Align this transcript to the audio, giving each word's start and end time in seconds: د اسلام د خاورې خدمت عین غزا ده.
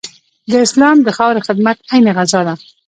د 0.51 0.53
اسلام 0.65 0.97
د 1.03 1.09
خاورې 1.17 1.39
خدمت 1.47 1.77
عین 1.91 2.05
غزا 2.17 2.41
ده. 2.47 2.53